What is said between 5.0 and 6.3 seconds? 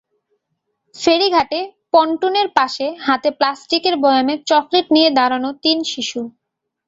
দাঁড়ানো তিন শিশু।